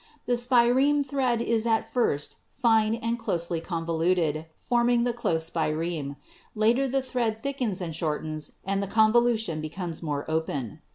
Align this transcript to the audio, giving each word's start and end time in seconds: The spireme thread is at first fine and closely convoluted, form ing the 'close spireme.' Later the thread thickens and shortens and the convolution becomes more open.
The 0.25 0.33
spireme 0.33 1.03
thread 1.05 1.43
is 1.43 1.67
at 1.67 1.93
first 1.93 2.37
fine 2.49 2.95
and 2.95 3.19
closely 3.19 3.61
convoluted, 3.61 4.47
form 4.57 4.89
ing 4.89 5.03
the 5.03 5.13
'close 5.13 5.47
spireme.' 5.51 6.15
Later 6.55 6.87
the 6.87 7.03
thread 7.03 7.43
thickens 7.43 7.81
and 7.81 7.95
shortens 7.95 8.53
and 8.65 8.81
the 8.81 8.87
convolution 8.89 9.61
becomes 9.61 10.01
more 10.01 10.25
open. 10.27 10.81